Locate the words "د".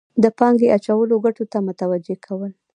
0.23-0.25